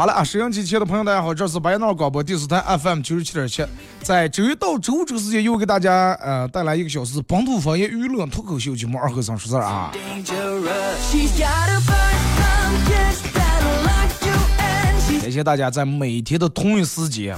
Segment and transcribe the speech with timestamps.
[0.00, 3.62] 好了啊，收音机前的朋友，大家好，这是白闹广播电视台 FM 九十七点七，
[4.00, 9.92] 在周一到周五这个时间又给大家呃带来一个小时本土方言娱乐脱口秀节目《二和尚说事儿》啊。
[15.20, 17.36] 感谢大家在每天的同一时间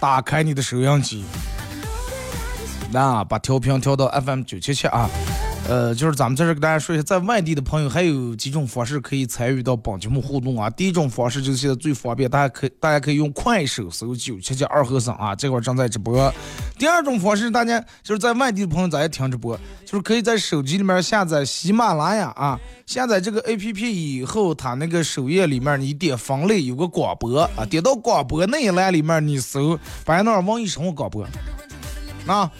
[0.00, 1.22] 打开你的收音机，
[2.90, 5.10] 那把调频调到 FM 九七七啊。
[5.68, 10.70] 呃，就是咱们在这儿给大家说一下，在外地的朋友还有几种方式可以参与到本节目互动啊。
[10.70, 16.32] 第一种方式就是现在最方便，大家可以大家可以用快手搜九七七二和尚啊，这会儿正在直播。
[16.78, 31.26] 第二种方式，大家就是在外地的朋友咱也听直播，就是可以在手机里面下载喜马拉雅啊，下载这个 A P P 以后，它那个首页里面你点分类有个广播啊，点到广播那一栏里面你搜“白那儿网易生活广播”
[32.26, 32.50] 啊。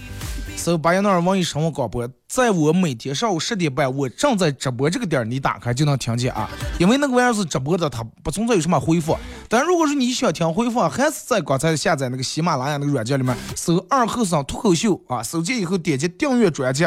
[0.58, 6.50] 搜八幺二网易生活广播，在我每天上午十点半，我正在直播这个点儿，你打开就能听见啊。
[6.80, 9.16] 因为那个玩意儿是直播的，它不存在有什么回复。
[9.48, 16.86] 但如果是你想听回复，还是在刚才下载那个喜马拉雅那个软件里面搜二后生脱口秀啊，搜见以后点击订阅专辑，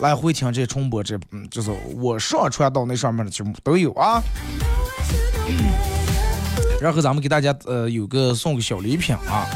[0.00, 4.22] 来回听这重播，这嗯，就是我上传到那上面的节目都有啊。
[6.82, 9.46] 然后咱们给大家呃有个送个小礼品啊。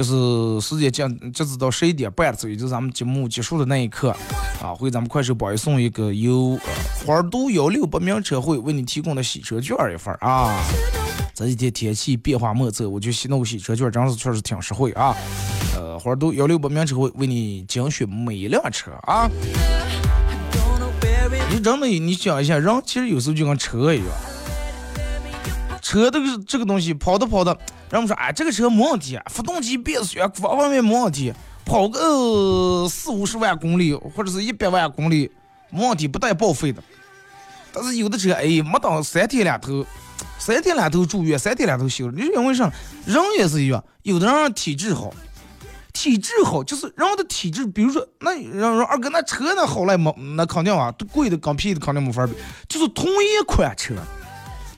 [0.00, 4.16] 就是时间将截止到十一点半左右，就是咱们节目结束的那一刻，
[4.62, 6.58] 啊，会咱们快手榜一送一个由
[7.04, 10.58] 花都幺六八名车会为你提供的洗车券一份啊。
[11.34, 15.14] 这几天天气变化莫测，我就洗那个洗车券，真是确实挺实惠啊。
[15.76, 19.30] 呃，花都幺六八名车会为你精选每一辆车啊。
[21.50, 24.06] 你真的，你想一下，人其实有时候就跟车一样，
[25.90, 27.50] 车这个这个东西跑着跑着。
[27.90, 31.32] 人们说，哎，这个车没问题，发动机、变速箱方方面没问题，
[31.64, 35.28] 跑个四五十万公里或者是一百万公里
[35.70, 36.80] 没问题，不带报废的。
[37.72, 39.84] 但是有的车，哎，没到三天两头，
[40.38, 42.08] 三天两头住院，三天两头修。
[42.12, 42.70] 你因为啥？
[43.06, 45.12] 人也是一样，有的人体质好，
[45.92, 52.34] 体质好就是人的体质，比如说，那让说二哥那车那好赖没，那肯定啊，贵的跟便宜的肯定没法比。
[52.68, 53.94] 就是同一款车，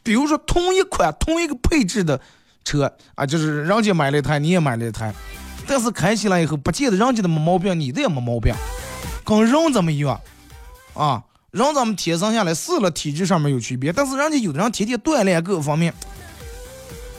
[0.02, 2.20] 比如说同一款同一个配置的。
[2.64, 5.12] 车啊，就是人家买了一台，你也买了一台，
[5.66, 8.54] 但是开起来以后，不见得人家的没毛病，你的也没毛病，
[9.24, 10.20] 跟人怎么样
[10.94, 11.20] 啊？
[11.50, 15.92] 人咱们天生下来是了体质上面有区别，但是人家有的人天天锻炼各方面，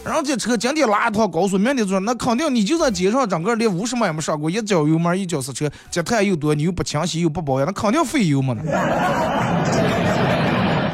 [0.06, 8.56] 人家车今天拉一趟高速，明天坐，那肯定你就在街上整个连五十迈也没上过，一脚油门一脚刹车，积碳又多，你又不清洗又不保养，那肯定费油嘛，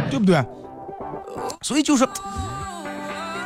[0.10, 0.44] 对不对？
[1.62, 2.08] 所以就是。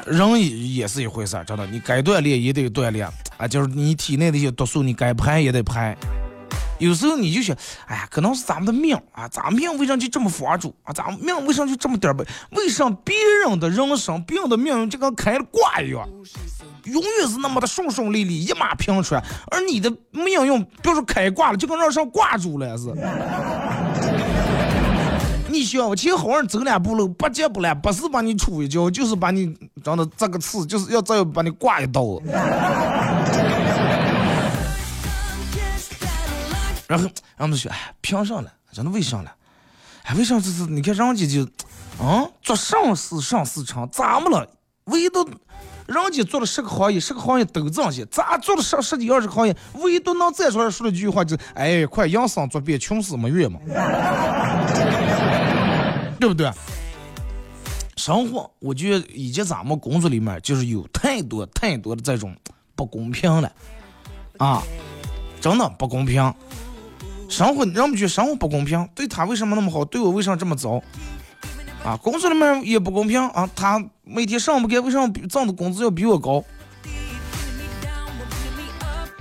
[0.06, 3.08] 人也是一回事儿，真的，你该锻炼也得锻炼
[3.38, 5.96] 啊，就是你体内的一些毒素，你该排也得排。
[6.78, 10.92] 有时候你就想，哎呀，可能是咱们的命啊，咱们命为啥就这么防住啊？
[10.92, 12.26] 咱们命为啥就这么点儿背？
[12.52, 13.16] 为啥别
[13.46, 16.06] 人的人生、别人的命运就跟开了挂一样，
[16.84, 22.94] 永远是那么的顺顺利利、一马平川，而你的命运，比如说开挂了，就跟让上挂住了似
[25.54, 25.60] 的。
[25.60, 32.20] 你向前好好走两步路，不急不来，不是把你杵一脚，就是把你真的这个刺，就是要再把你挂一刀。
[36.86, 37.08] 然后，
[37.38, 38.52] 然后说，哎，凭啥了？
[38.72, 39.32] 真的为啥了？
[40.04, 40.66] 哎，为啥这是？
[40.66, 41.44] 你看人家就，
[42.04, 44.48] 啊，做上市上市场，咋么了？
[44.86, 45.24] 唯独
[45.88, 53.60] 人家做了十个行业，十个行业都这些，咋做了十十几二十个行业，唯独能站出来说了一句话，就，哎，快养生做别穷死没月嘛。
[56.24, 56.50] 对不对？
[57.98, 62.34] 生活，我觉得以及咱们工作里面，就是有太多太多的这种
[62.76, 63.52] 不公平了
[64.38, 64.64] 啊！
[65.42, 66.34] 真的不公平。
[67.28, 70.82] 生活，人们觉得生活不公平，对他为什么那么好，对我为什么这么糟？
[71.84, 73.50] 啊，工作里面也不公平啊！
[73.54, 76.42] 他每天上不干，为什么挣的工资要比我高？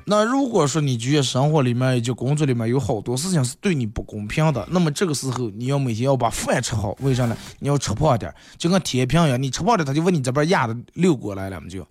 [0.05, 7.37] 那如果说你觉得生活里面以及工作里面有好多事情是对你不公平的，那么这个时候你要每天要把饭吃好，为啥呢？
[7.61, 11.85] 你要吃胖点，就跟铁平一样，你吃胖了，他就问你这边压的溜过来了，么就，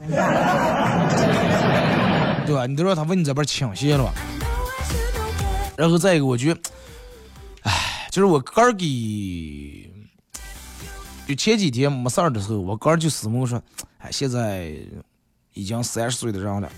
[2.46, 2.66] 对吧？
[2.68, 4.14] 你都让他问你这边倾斜了。
[5.78, 6.60] 然后再一个，我觉得，
[7.64, 9.90] 哎，就是我哥儿给，
[11.28, 13.62] 就前几天没事儿的时候，我哥儿就私我说，
[14.00, 14.76] 哎，现在
[15.54, 16.70] 已经三十岁的人了。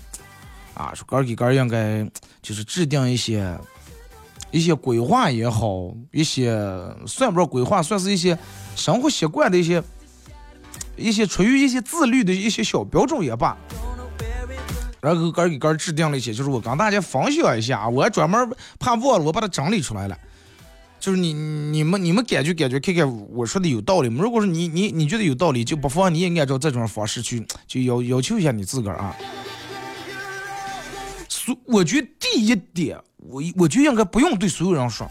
[0.74, 2.04] 啊，说哥儿给哥儿应该
[2.42, 3.56] 就是制定一些
[4.50, 6.52] 一些规划也好，一些
[7.06, 8.36] 算不上规划，算是一些
[8.76, 9.82] 生活习惯的一些
[10.96, 13.56] 一些出于一些自律的一些小标准也罢。
[15.00, 20.18] 然后哥儿给哥儿制定了一些，就是我跟大家分享一下，我专门怕忘了，我把它整理出来了。
[20.98, 24.22] 就是你你们你们感觉感觉看看我说的有道理吗？
[24.22, 29.14] 如果说你你你觉得有道理，就不妨你也按照这种方式去，就要要求一下你自个儿啊。
[31.64, 35.10] 我觉得第一点，我我就应该不用对所有人说，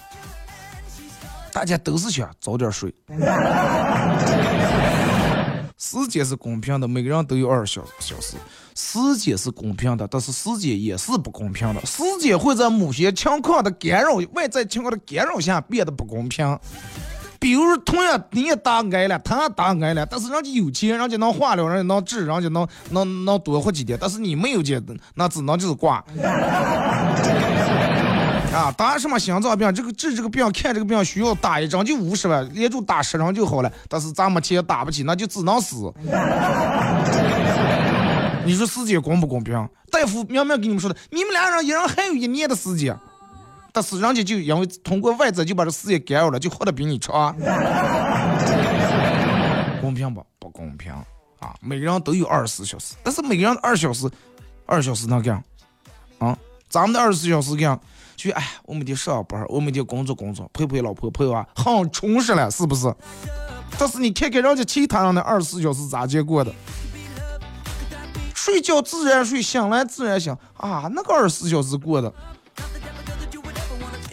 [1.52, 2.94] 大家都是想早点睡。
[5.78, 8.38] 时间是公平的，每个人都有二十小小时。
[8.76, 11.86] 时间是公平的，但是时间也是不公平的。
[11.86, 16.58] 时间会在某些情况的干扰、外在情况的干扰下变得不公平。
[17.44, 24.82] 比如同样你也打癌了，他也打癌了，但是人家有钱，人家能化疗，人家能治，人家能能能多活几天，但是你没有钱，
[25.14, 26.02] 那只能就是挂。
[28.54, 29.74] 啊，打什么心脏病？
[29.74, 35.94] 这个治这个病，看这个病需要打一针就五十万，连住打十针就好了，但是咱没钱打不起，那就只能死。
[38.46, 39.54] 你说世界公不公平？
[39.92, 42.98] 大夫明明跟你们说的，你们俩人一人还有一年的时间。
[43.76, 47.36] 但是人家就因为通过外在就把这事业干扰了，就活得比你长，
[49.82, 50.24] 公平不？
[50.38, 50.94] 不公平
[51.40, 51.56] 啊！
[51.60, 54.08] 每个人都有二十四小时，但是每个人二十小时，
[54.68, 55.44] 二十小时能干
[56.20, 56.38] 啊？
[56.70, 57.80] 咱们的二十四小时干，
[58.16, 62.94] 就哎，我每天上班，我每天工作工作，陪陪老婆陪娃，很充实了，是不是？
[63.80, 66.54] 但是你看看人家其他人的二十四小时咋结过的？
[68.36, 72.14] 睡觉自然睡，醒来自然醒啊，那个二十四小时过的。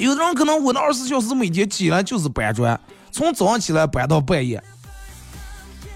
[0.00, 2.80] 有的人可能我那二十四小时每天起来就是搬砖，
[3.12, 4.62] 从早上起来搬到半夜，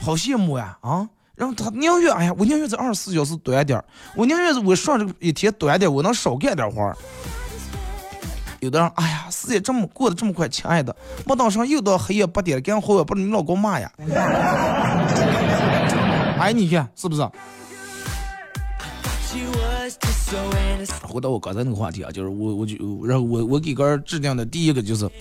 [0.00, 1.08] 好羡慕呀啊！
[1.34, 3.84] 然后他宁愿哎呀，我宁愿这二十四小时短点儿，
[4.14, 6.94] 我宁愿我上这一天短点，我能少干点活儿。
[8.60, 13.90] 有的人哎呀，时间这么过得这么快，亲爱的，没等上又到黑夜八点，赶紧回来，不然你老公骂呀。
[16.38, 17.26] 哎，你看是不是？
[21.02, 22.74] 回到我刚才那个话题啊，就是我我就
[23.06, 25.08] 然后我我给哥制定的第一个就是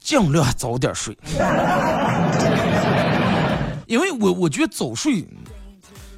[0.00, 1.16] 尽量早点睡，
[3.86, 5.26] 因为我我觉得早睡，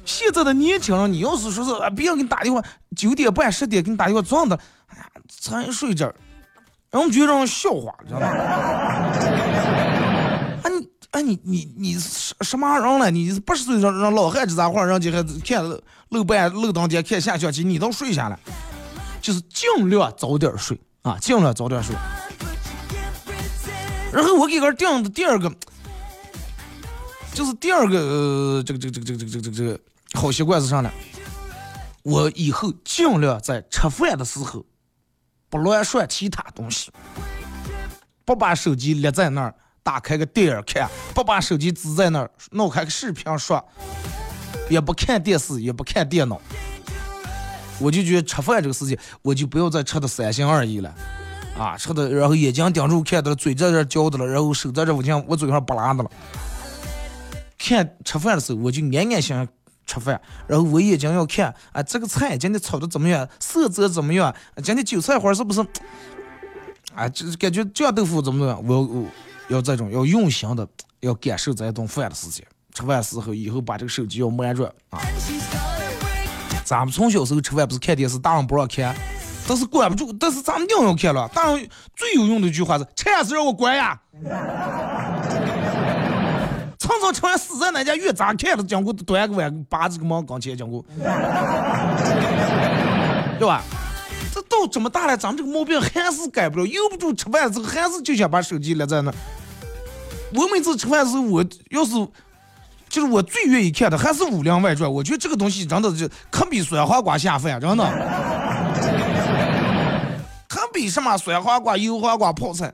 [0.05, 2.63] 现在的年轻人，你要是说是啊，别人给你打电话
[2.95, 4.57] 九点半十点给你打电话撞的，
[4.87, 6.15] 哎呀才睡这儿，
[6.89, 8.27] 让我们觉得让笑话，知道吗？
[11.43, 11.61] 你。
[11.61, 13.09] 你你是什么人了？
[13.11, 14.83] 你八十岁让让老汉子咋话？
[14.83, 15.63] 人家还看
[16.09, 18.39] 漏半漏当天看下象棋，你都睡下了，
[19.21, 21.95] 就是尽量早点睡啊，尽量早点睡。
[24.11, 25.49] 然后我给个定的第二个，
[27.33, 29.79] 就是第二个呃，这个这个这个这个这个这个这个
[30.13, 30.91] 好习惯是啥呢？
[32.03, 34.65] 我以后尽量在吃饭的时候
[35.49, 36.91] 不乱涮其他东西，
[38.25, 39.55] 不把手机立在那儿。
[39.83, 43.63] 打开个电影看，不把手机支在那儿，弄开个视频刷，
[44.69, 46.39] 也不看电视，也不看电脑。
[47.79, 50.93] 我就觉得吃饭这个事情，我就不要再吃的三心二意了，
[51.57, 56.11] 啊，吃的然后眼睛盯住看的了，嘴在这嚼的了，然后手在这我讲我嘴上不拉的了。
[57.57, 59.49] 看吃饭的时候，我就安安心心
[59.87, 64.31] 吃饭，然后我眼睛要看啊，这个菜今天炒的怎么样，色泽怎么样，
[64.63, 65.65] 今天韭菜花是不是？
[66.93, 69.05] 啊，就是感觉酱豆腐怎么怎么样，我我。
[69.51, 70.65] 要这种要用心的，
[71.01, 72.45] 要感受这一顿饭的时间。
[72.73, 75.01] 吃饭时候以后把这个手机要慢着啊。
[76.63, 78.95] 咱们从小时候吃饭不是看电视，大人不让看，
[79.45, 81.27] 但是关不住，但是咱们一定要看了。
[81.33, 83.99] 大人最有用的一句话是：吃饭时让我关呀。
[86.79, 88.63] 常常吃完死在哪家院咋看了？
[88.63, 91.05] 讲过端个碗，把这个忙刚前讲过，对
[93.45, 93.61] 吧？
[94.33, 96.65] 这都这么大了，咱们这个毛病还是改不了。
[96.65, 99.13] 由不住吃饭之后，还是就想把手机立在那。
[100.33, 101.91] 我每次吃饭时候，我要是
[102.87, 104.89] 就是我最愿意看的还是《武林外传》。
[104.93, 107.83] 我觉得这个东西真的就可比酸黄瓜下饭，真的。
[110.47, 112.73] 可比什么酸黄瓜、油黄瓜泡菜，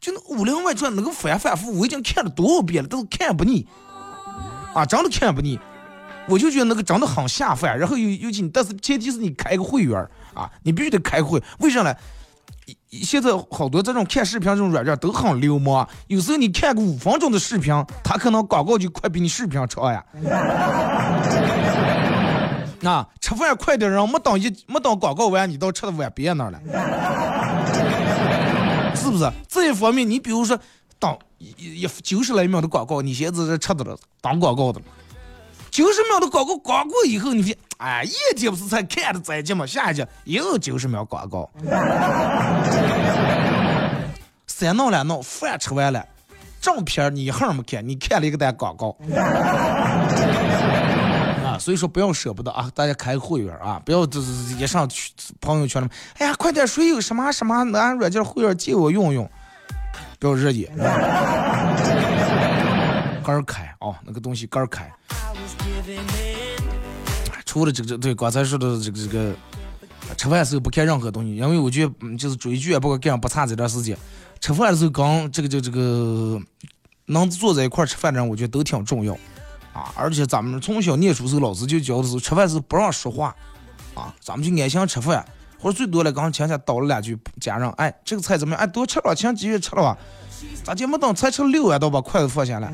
[0.00, 3.66] 就那《武林外传》那个反反复复，我已经看了多少遍了，都是看不腻
[4.74, 5.58] 啊，真的看不腻。
[6.28, 7.78] 我就觉得那个真的很下饭。
[7.78, 9.96] 然后尤尤其，但是前提是你开个会员
[10.34, 11.42] 啊，你必须得开会。
[11.58, 11.94] 为啥呢？
[12.90, 20.04] 现在好多这种看视频这种软件都很流氓，有时候你看个五分钟的视频，他可能广告就快比你视频长呀。
[22.80, 26.60] 那， 吃饭快点，人没等一没等广告完，你都吃的碗别那儿了，
[28.96, 29.30] 是不是？
[29.48, 30.58] 这一方面，你比如说，
[30.98, 34.86] 当一一九十来秒的广告，你现在这吃的了当广告的了，
[35.70, 41.50] 九十秒的广告广过以后，你别哎，一天不是才看的再见嘛，下一集又九十秒广告，
[44.46, 46.04] 三弄两弄，饭吃完了，
[46.60, 48.96] 正片你一会儿没看，你看了一个单广告。
[51.44, 59.26] 啊所以说不要舍不得啊，大家开个会员啊，不要就是一上去朋友圈里面，哎呀，快点，谁有什么什么哪软件会员借我用用，
[60.18, 60.68] 不要热议，
[63.24, 64.92] 肝开啊，那个东西肝开。
[67.56, 69.34] 除了这个，对刚才说的这个这个，
[70.14, 73.96] 吃饭的时候不看任何东西，因为我觉得就是追剧啊，不管干不差这段时间，
[74.40, 76.38] 吃饭的时候刚这个这这个
[77.06, 79.14] 能坐在一块吃饭的人，我觉得都挺重要。
[79.72, 79.90] 啊！
[79.94, 83.34] 而且咱们从小念书时候，老师就教的是吃饭时不让说话，
[83.94, 85.24] 啊，咱们就安心吃饭，
[85.58, 88.62] 或者最多了，刚前下叨了两句，家人，哎，这个菜怎么样？
[88.62, 89.96] 哎，多吃了，请继续吃了吧。
[90.62, 92.70] 咋就没等菜吃六碗，都把筷子放下来？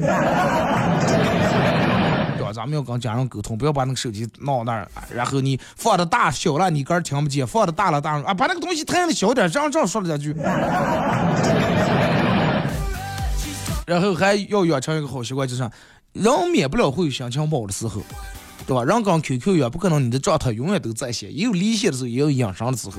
[2.53, 10.35] 咱们要跟家人沟通，不要把那个手机闹那儿，然后你放的大小了，你儿听不见；放的大了大了啊，把那个东西弹的小点，这样这样说了两句。
[13.87, 15.71] 然后还要养成一个好习惯，就是。
[16.13, 18.03] 人免不了会有心情不好的时候，
[18.67, 18.85] 对吧？
[18.85, 22.97] 人跟 QQ 一样，不可能你的状态永远都在线，也有离线的时候，也有养伤的时候。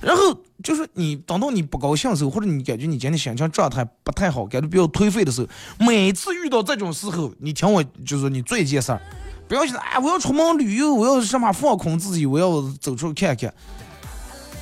[0.00, 5.48] 然后就是你等到你不高兴的时候，或者你感觉你今天心情状态不太好，感觉比较颓废的时候，
[5.84, 9.00] 每次遇到这种时候，你听我就是你做一件事儿，
[9.48, 13.52] 不要想哎我要出门旅游，我要什么放空自己，我要走出去看看。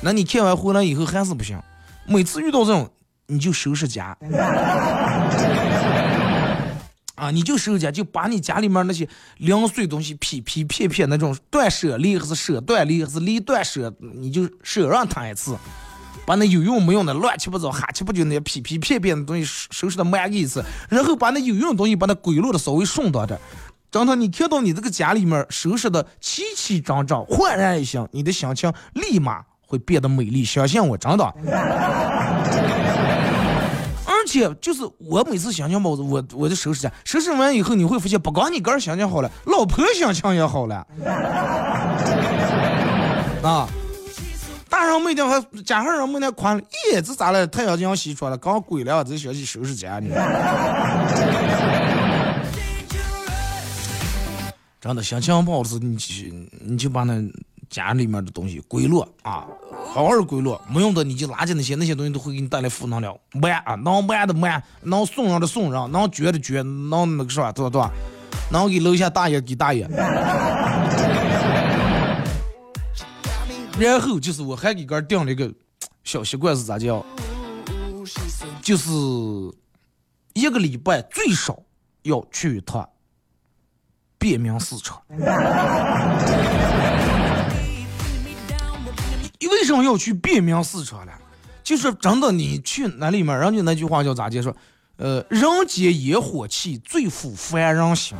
[0.01, 1.59] 那你看完回来以后还是不行，
[2.07, 2.89] 每次遇到这种
[3.27, 4.17] 你就收拾家。
[7.17, 15.57] 啊，你就收家，就把你家里面那些零碎东西、皮皮片片那种断舍离，还是舍断离，还是离断舍，你就舍让他一次，
[16.27, 23.39] 把那有用没用的、乱七八糟、哈七不就那些皮皮片片的东西收拾的满一次，然后把那有用的东西把它归落的稍微顺当点。
[23.89, 30.45] 张涛，你看到你这个家里面收拾的齐齐整整、焕然一新，你的心情立马会变得美丽。
[30.45, 31.33] 相信我，真的。
[34.27, 40.85] 且就是我每次想想帽子，我我就收拾家，收拾完以后你会发现，不光你个人心情好了，老婆心情也好了。
[43.43, 43.67] 啊，
[44.69, 47.47] 大人每天还加上人每天夸，耶，这咋了？
[47.47, 50.13] 太阳就要西出了，刚归了，这小去收拾家呢。
[54.79, 56.31] 真的心情不好时，你去
[56.61, 57.13] 你就把那。
[57.69, 59.45] 家里面的东西归落啊，
[59.93, 63.15] 好好归落，没用的你就垃圾那些，那些东西都会给你带来负能量。
[63.33, 67.51] 慢啊，能慢的慢，能送人的送人，能捐的捐，能那个是吧？
[67.51, 67.69] 对吧？
[67.69, 67.91] 对吧？
[68.51, 69.87] 能给楼下大爷给大爷。
[73.79, 75.53] 然后就是我还给哥定了一个
[76.03, 77.05] 小习惯是咋叫？
[78.61, 78.89] 就是
[80.33, 81.59] 一个礼拜最少
[82.03, 82.89] 要去一趟
[84.17, 85.01] 便民市场。
[89.39, 91.11] 你为什么要去便民市场呢？
[91.63, 94.55] 就是真的，你去那里面，人家那句话叫咋介说？
[94.95, 98.17] 呃，人间烟火气，最抚凡人心。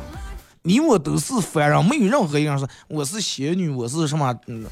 [0.62, 4.66] 你我都是凡人，没有任何一个人说我是仙女，我是什么嗯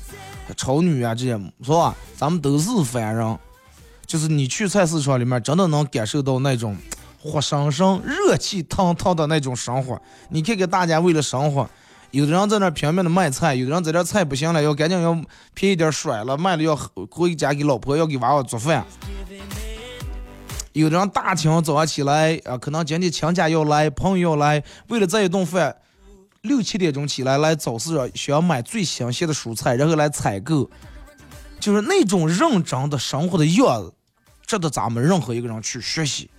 [0.57, 1.31] 丑女啊这些，
[1.65, 1.97] 是吧？
[2.17, 3.39] 咱们都是凡人。
[4.05, 6.77] 就是你去菜市场里面，真的能感受到那种
[7.19, 10.01] 活生生、热气腾腾的那种生活。
[10.29, 11.69] 你看看大家为了生活。
[12.11, 15.13] 有的人在那拼命的卖菜，有的人在这菜不行了，要赶紧要
[15.55, 16.75] 便宜点甩了，卖了要
[17.11, 18.85] 回家给老婆要给娃娃做饭。
[20.73, 25.75] 有的人大清早上起来啊，可能今天亲家要来，朋友要来，为了这一顿饭，
[26.43, 30.71] 六七点钟起来来早市上需要买最新鲜的蔬菜，然后来采购，
[31.59, 33.93] 就是那种认真的生活的样子，
[34.47, 36.31] 值得咱们任何一个人去学习。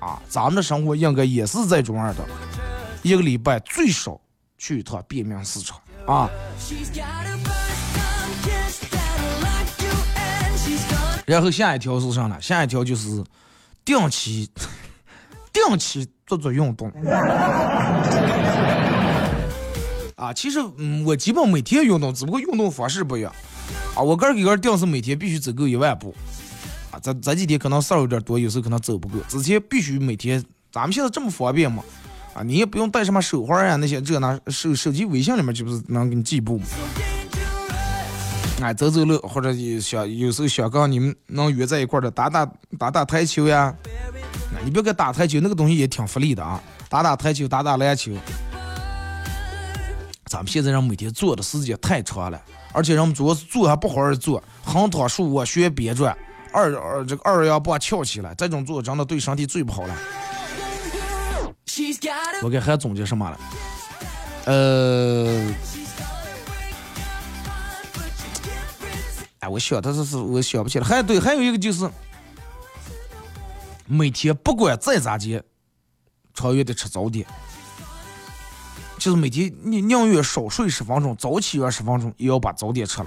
[0.00, 2.24] 啊，咱们的生活应该也是这种样的，
[3.02, 4.20] 一个礼拜最少。
[4.62, 5.76] 去一趟便民市场
[6.06, 6.30] 啊！
[11.26, 12.40] 然后下一条是啥呢？
[12.40, 13.24] 下一条就是
[13.84, 14.48] 定期
[15.52, 16.88] 定期做做运动
[20.14, 20.32] 啊！
[20.32, 23.34] 其实嗯，我基本每天运动，只不过运动方式不一样
[23.96, 24.00] 啊。
[24.00, 26.14] 我个人给个定是每天必须走够一万步
[26.92, 27.00] 啊。
[27.02, 29.18] 这这几天可能事儿有点多，有时候可能走不够。
[29.26, 30.40] 之前必须每天，
[30.70, 31.82] 咱们现在这么方便嘛？
[32.34, 36.66] 啊，你也不用带什么手环呀，那些这那手手机微信里面就不是能给你计步吗？
[38.62, 42.48] 哎，走走路或者有想有时候想跟你们能约在一块的打打
[42.78, 43.74] 打打台球呀，
[44.64, 48.12] 你别给打台球，那个东西也挺福利的啊，打打台球，打打篮球。
[50.26, 52.40] 咱们现在人每天坐的时间太长了，
[52.72, 56.16] 而且人们主要是坐还不好好坐，横躺竖卧旋边转，
[56.52, 59.94] 二二这个二幺八翘起来，这种坐真的对身体最不好了。
[62.42, 63.40] 我给还总结什么了？
[64.44, 65.54] 呃，
[69.38, 70.84] 哎，我想的是是，我想不起来。
[70.84, 71.88] 还对，还有一个就是，
[73.86, 75.40] 每天不管再咋地，
[76.34, 77.26] 超越得吃早点。
[78.98, 83.06] 就是每天你宁愿少睡十分钟，早起二十分钟，也要把早点吃了。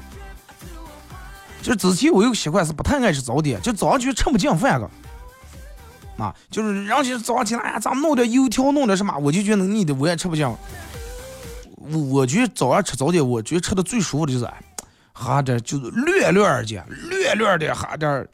[1.61, 4.89] 就之前我有个习惯是不太爱吃早点，就早上就吃不进饭个。
[6.17, 10.47] 啊，就是人家早上起来，哎呀，咱们弄点油条，弄点什么，我就觉得腻的，我也吃不进。
[11.77, 14.49] 我我觉得早上吃早点，我觉得吃的最舒服的就是，
[15.13, 18.27] 喝点就是略略的，略略的喝点，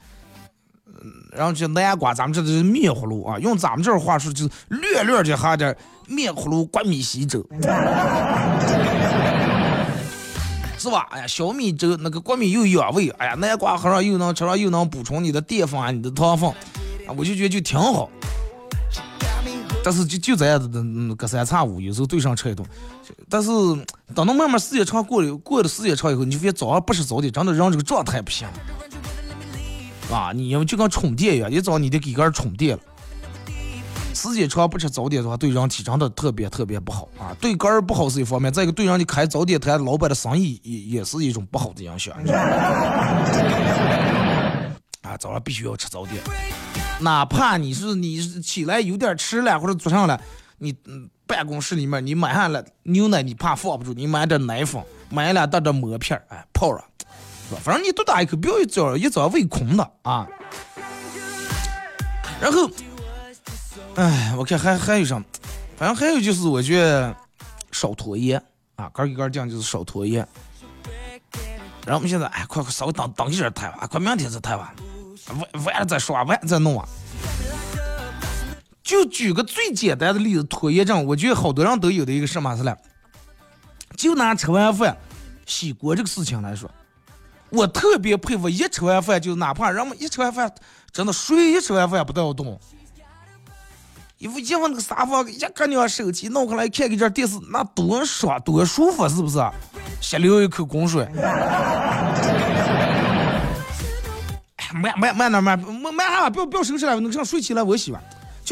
[0.88, 5.75] 嗯，然后就南瓜，咱们这是面葫芦啊，用咱们这话说就是略略的喝点。
[6.07, 7.41] 面葫芦灌米稀粥，
[10.77, 11.07] 是吧？
[11.11, 16.51] 哎呀，小米粥那个灌米又养胃，哎呀，南瓜喝上又能吃上又能补充你的淀粉啊，你的糖分，
[17.08, 18.10] 啊我就觉得就挺好。
[19.84, 20.84] 但是就就这样子的，
[21.15, 22.63] 隔三差五有时候对上吃一顿。
[23.27, 23.50] 但是
[24.13, 28.48] 等到慢慢时间长过了，过了时间长以后，你就发现早上不吃早点，真的让这个状态不行。
[30.12, 32.84] 啊，你要就跟充电一样，一早你得给个人充电了。
[34.13, 37.34] 时间长不吃早点的话，对人体真的特别特别不好啊！
[37.39, 42.13] 对肝儿不好是一方面，再一个对人家开早点摊老板的生意也也是一种不好的影响。
[45.01, 46.22] 啊，早上必须要吃早点，
[47.01, 50.19] 哪怕你是你起来有点迟了或者早上了，
[50.58, 56.84] 你嗯办公室里面你买下了牛奶，你怕放不住，你买点奶粉，买两袋的馍片儿哎，泡上，
[57.49, 57.62] 是吧？
[57.63, 60.28] 反正你多打一口，不要一早一早胃空的啊。
[62.39, 62.69] 然后。
[63.95, 65.21] 哎，我看还还有什，
[65.75, 67.13] 反正还有就是我觉得
[67.73, 68.41] 少拖延
[68.78, 70.25] 啊，杆儿给杆儿讲就是少拖延。
[71.86, 74.73] 然后我们现在哎，快快稍微等等一阵儿谈吧，快明天再谈吧，
[75.28, 76.88] 晚晚了再说，晚再弄啊。
[78.84, 82.78] 就举个最简单的例子，拖延症，我觉得好多人都有的一个什么是了，
[83.96, 84.98] 就拿吃完饭
[85.46, 86.70] 洗锅这个事情来说，
[87.50, 90.52] 我特别佩服，一吃完饭就哪怕人们一吃完饭，
[90.91, 92.60] 真的谁一吃完饭不都要动。
[94.17, 99.39] 一副一副那个沙发，一个你手机弄过来看个这电视，那多爽多舒服，是不是？
[100.00, 101.08] 先流一口工水。
[104.74, 108.00] 慢慢慢点慢慢慢哈，不要不要收拾了，那这样睡起来我洗吧，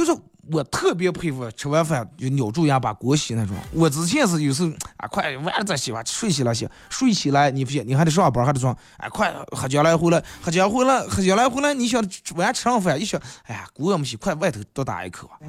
[0.05, 0.21] 就是。
[0.51, 3.55] 我特别佩服吃完饭就咬住牙把锅洗那种。
[3.71, 8.75] 我之前是有时候啊，快晚了再洗吧，睡起来洗，睡起来你不行，你还得上班，还得装。
[8.97, 12.03] 哎，快喝酒来回来，喝酒回来，喝酒来回来，你想
[12.35, 15.29] 晚吃上饭，一想，哎呀，锅也没洗，快外头多打一口。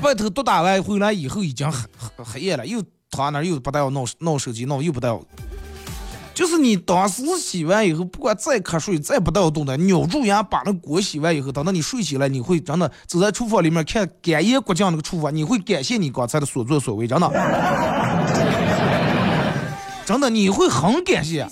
[0.00, 5.22] 外头多打完回来以后已经黑黑黑夜了，又躺那又不带要弄弄手机，弄又不带要。
[6.36, 17.26] 就是你当时洗完以后，不管再瞌睡，再不带动的，咬住牙把那锅洗完以后，等到你睡起来，你会真的走在厨房里面看干烟锅酱那个厨房，你会感谢你刚才的所作所为，真的，
[20.04, 21.50] 真的你会很感谢啊！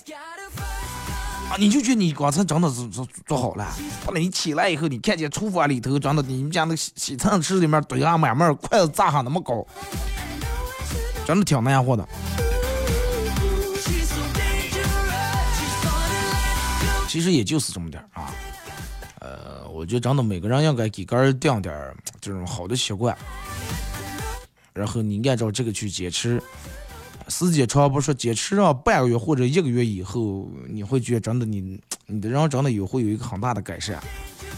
[1.58, 3.66] 你就觉得你刚才真的是做做好了。
[4.04, 9.66] 后来你起来以后，你看见厨房里头真的你们家那个洗洗菜池里面堆上满满筷子咋上那么高，
[11.26, 12.06] 真的挺难活的。
[17.14, 18.34] 其实也就是这么点儿啊，
[19.20, 23.16] 呃，我觉得真的每个人应该给个人定点儿这种好的习惯，
[24.72, 26.42] 然后你按照这个去坚持，
[27.28, 34.02] 时间长不说，坚持上半个月或者一个月以后，你会觉得真的你你的人真的有会有一个很大的改善，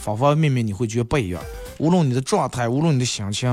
[0.00, 1.42] 方方面面你会觉得不一样，
[1.76, 3.50] 无论你的状态，无论你的心情，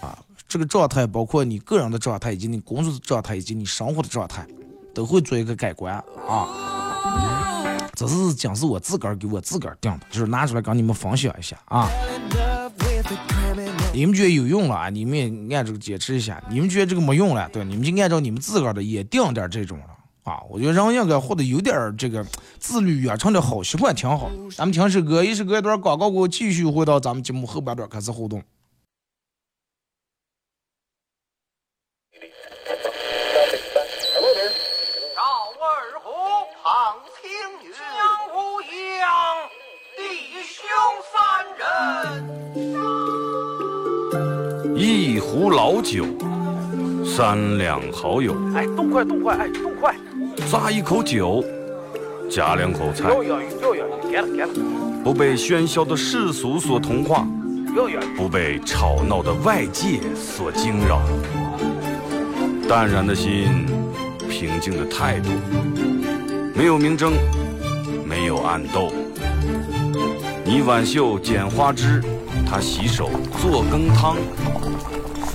[0.00, 4.46] 啊，这个状态包括你个人的状态，以及你工作的状态，以及你生活的状态，
[4.94, 7.35] 都会做一个改观啊。
[7.96, 11.88] 这是讲是我自个儿给我自个儿定的，就是拿出来跟你们分享一下啊。
[13.94, 14.90] 你们觉得有用了啊？
[14.90, 15.16] 你们
[15.48, 16.42] 也按这个坚持一下。
[16.50, 19.84] 你们觉得这个没用了，对，你们就按照你们自个儿的也定点这种了
[20.30, 20.42] 啊。
[20.50, 22.22] 我觉得人应该获得有点这个
[22.58, 24.30] 自律养成的好习惯挺好。
[24.54, 28.42] 咱们听首歌，一首歌一段广告过后，继续回到咱们节目后半段开始互动。
[45.38, 46.06] 壶老酒，
[47.04, 48.34] 三两好友。
[48.54, 49.94] 哎，动快动快，哎，动快！
[50.50, 51.44] 咂一口酒，
[52.30, 53.10] 夹两口菜。
[55.04, 57.28] 不被喧嚣的世俗所同化。
[58.16, 61.02] 不被吵闹的外界所惊扰。
[62.66, 63.66] 淡然的心，
[64.30, 65.28] 平静的态度，
[66.54, 67.12] 没有明争，
[68.06, 68.90] 没有暗斗。
[70.46, 72.02] 你挽袖剪花枝。
[72.48, 73.10] 他洗手
[73.42, 74.16] 做羹汤，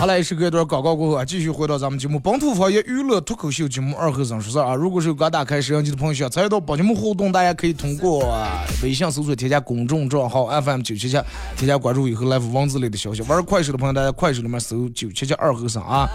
[0.00, 4.74] 好嘞，是隔一段广告过后啊，继续回到咱们节目《本土方言娱乐脱口秀》节目二和尚说事啊。
[4.74, 8.34] 如果是刚打开摄像机的朋友，想参与到本节目互动，大家可以通过
[8.82, 11.20] 微信搜索添加公众账号 FM 九七七，
[11.54, 13.20] 添加关注以后来发文字类的消息。
[13.24, 16.08] 玩快手的朋友，大家快手里面搜九七七二和尚啊，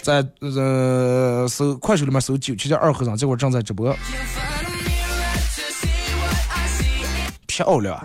[0.00, 3.92] 在呃搜快手里面搜九七七二和尚，这会儿正在直播，
[7.48, 7.98] 漂亮。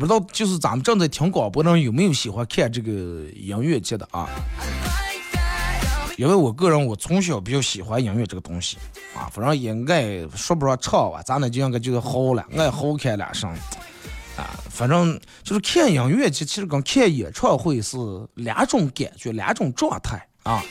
[0.00, 2.90] 不知道，就是咱们正在听广播的人有没有喜欢看这个
[3.36, 4.26] 音乐节的啊？
[6.16, 8.78] 因为我个人，我从小比较喜欢音乐这个东西
[9.14, 13.50] 啊，反正也爱说不上唱吧，咱俩就应该就是好了，爱好看两声
[14.38, 14.58] 啊。
[14.70, 17.98] 反正就是看音乐节，其实跟看演唱会是
[18.36, 20.62] 两种感觉，两种状态啊。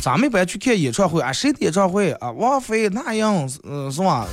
[0.00, 2.30] 咱们一般去看演唱会啊，谁的演唱会啊？
[2.30, 3.26] 王菲、那英，
[3.64, 4.26] 嗯，是吧？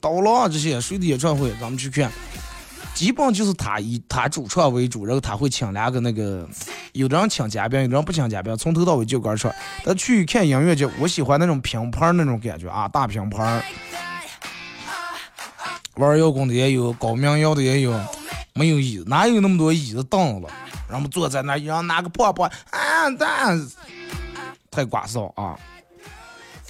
[0.00, 1.52] 刀郎这些谁的演唱会？
[1.60, 2.10] 咱们去看。
[3.00, 6.46] 基本就是他以他主唱为主，然后他会请两个那个，
[6.92, 9.50] 有的人请嘉宾，有的人不请嘉宾，从头到尾就歌唱。
[9.82, 13.64] 他去看音乐节，我喜欢那种拼盘那种感觉啊，大拼盘
[15.94, 17.98] 玩摇滚的也有，搞民谣的也有，
[18.52, 20.48] 没有椅子，哪有那么多椅子凳子？
[20.86, 23.58] 然后坐在那，一人拿个破破啊，但
[24.70, 25.58] 太瓜骚啊！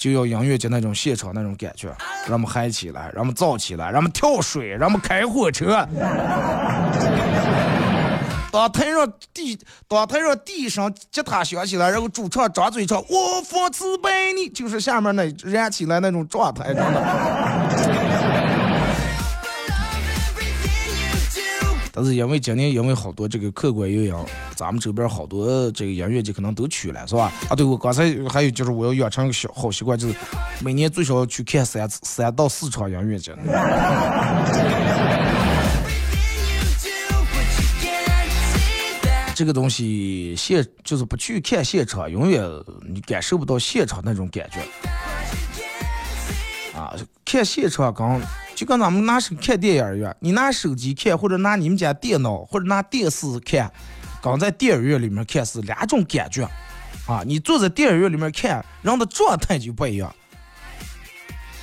[0.01, 1.89] 就要音乐节那种现场那种感觉，
[2.25, 5.87] 让我们嗨起来，让我们燥起来，让我们跳水，让我们开火车。
[8.51, 18.00] 当台上地，当台上地上吉他响起来，然后主唱张嘴唱“我佛慈悲你”，就是下面那燃起来那种状态，真的。
[22.01, 24.15] 但是因为今年因为好多这个客观原因，
[24.57, 27.31] 咱们这边好多这个音乐节可能都去了，是吧？
[27.51, 30.15] 啊，对，我刚才还有就是我要养成个小好习惯，就是
[30.63, 33.37] 每年最少要去看三三到四场音乐节。
[39.35, 42.43] 这个东西现就是不去看现场，永远
[42.89, 44.61] 你感受不到现场那种感觉。
[46.79, 48.19] 啊，看现场刚。
[48.61, 53.73] 就跟咱们拿手看电影一样，你拿手机看，或者拿你们家电脑，或者拿电视看，
[54.21, 56.47] 刚在电影院里面看是两种感觉
[57.07, 57.23] 啊！
[57.25, 60.15] 你坐在电影院里面看，人的状态就不一样。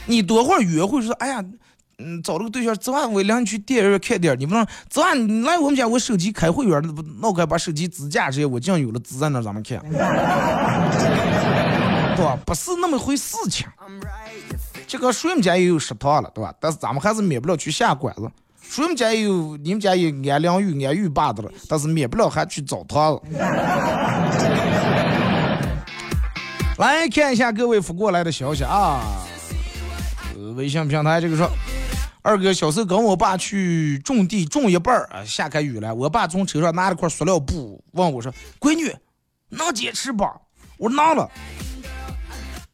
[0.07, 1.45] 你多会儿约会说，哎呀，
[1.99, 9.79] 嗯，找了个对象，昨晚我领你去电影院看电影，你不能昨晚你来我们家，我手机开会员了，不，那我该把手机支架这些，我竟有了支在那咱们看，
[12.15, 12.35] 对吧？
[12.43, 13.67] 不是那么回事情。
[14.87, 16.53] 这个谁们家也有食堂了，对吧？
[16.61, 18.31] 但是咱们还是免不了去下馆子。
[18.61, 23.21] 谁们家也有，你们家也安良玉、安玉坝的了，但是免不了还去澡堂子。
[26.77, 29.01] 来看一下各位发过来的消息啊！
[30.35, 31.49] 呃微信平台这个说，
[32.21, 38.95] 二哥小时候跟我爸去种地，种一半儿啊，下开雨了，我爸从车上拿了块塑料布，问我说：“闺女，
[39.49, 40.23] 能坚持不？”
[40.77, 41.29] 我说：“能了。”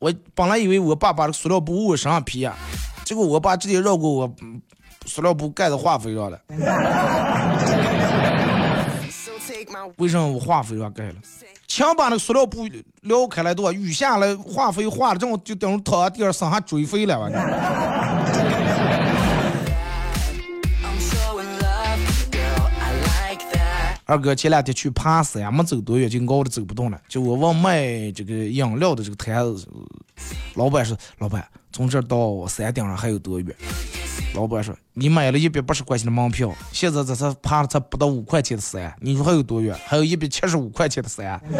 [0.04, 2.54] 我本来以为我爸把这塑料布往身上披啊，
[3.06, 4.30] 结果我爸直接绕过我，
[5.06, 6.38] 塑料布盖在化肥上了。
[9.96, 11.13] 为什么我化肥上盖了？
[11.70, 12.68] 墙把那塑料布
[13.04, 17.32] 撩开来多，雨下来化肥化了，之后就等于躺在地上上下追肥了，完
[24.13, 27.02] 二哥前两天去爬山，没走多远就熬的走不动了。
[27.08, 29.67] 就我往卖这个饮料的这个摊子，
[30.54, 33.56] 老板说：“老板，从这儿到山顶上还有多远？”
[34.36, 39.76] 老板说：“你买了一百八十块钱的门票，现在这才爬了才不到五块钱的山，你说还有多远？
[39.88, 41.41] 还有一百七十五块钱的山。”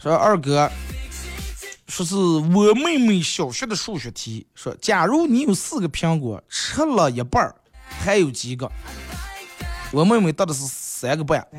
[0.00, 0.70] 说二哥，
[1.88, 7.54] 说是我妹妹小学的数学题，说假如你有四个苹果，吃了一半儿，
[7.88, 8.70] 还有几个？
[9.92, 11.46] 我妹妹得的是三个半。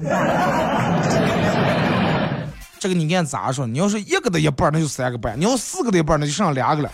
[2.78, 3.66] 这个你看咋说？
[3.66, 6.92] 你要是一个的一半儿，那就三个半；你要四个的一半儿，那就剩两个了。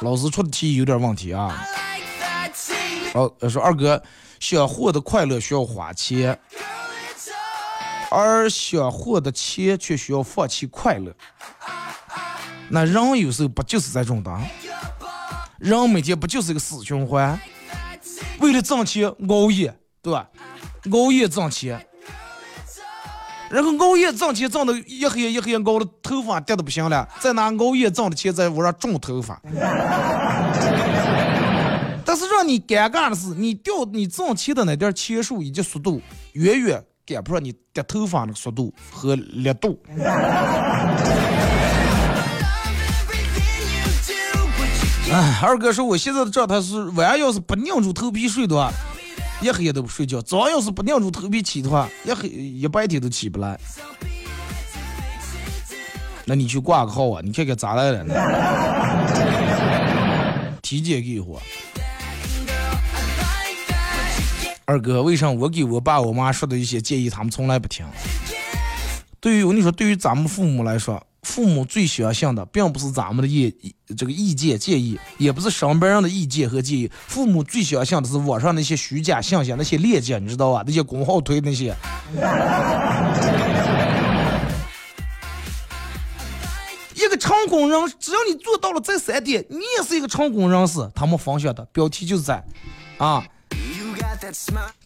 [0.00, 1.54] 老师出的题有点问题啊。
[1.94, 4.02] Like that, sing 哦，说二哥，
[4.40, 6.36] 想获得快乐需要花钱，
[8.10, 11.14] 而想获得钱却需要放弃快乐。
[12.70, 14.30] 那人有时候不就是在种的？
[15.58, 17.38] 人每天不就是一个死循环？
[18.38, 20.26] 为了挣钱熬夜，对吧？
[20.92, 21.84] 熬夜挣钱，
[23.50, 29.38] 然后熬夜挣钱挣的一黑一黑熬的头发掉的不行了，再拿熬夜挣的钱在屋上种头发。
[32.02, 36.00] 但是让你尴尬的是，你掉你挣钱的那点钱数以及速度，
[36.32, 39.78] 远远赶不上你掉头发的速度和力度。
[45.12, 48.70] 哎，二哥说我现在的状态是，晚上要是不拧住头皮睡的话，
[49.42, 53.58] 一黑夜都不睡觉；早上要是不拧住头皮起的话，一黑一白天都起不来。
[56.24, 58.14] 那你去挂个号啊，你看看咋来了呢？
[60.62, 61.42] 体检给我。
[64.64, 67.84] 二哥，为啥我给我爸我妈说的一些建议，他们从来不听？
[69.18, 73.54] 对于我跟你说，对于咱们父母来说，父母最相信的，并不是咱们的意
[73.96, 76.90] 这个意见建议，也不是身边人的意见和建议。
[77.06, 80.64] 父母最相信的是网上那些虚假信息、那些链接，你知道吧？
[80.66, 81.76] 那些公号推那些。
[86.94, 90.78] 一个成功人，只要你做到了这三点，你也是一个成功人士。
[90.94, 92.44] 他们分享的标题就是在，
[92.98, 93.24] 啊，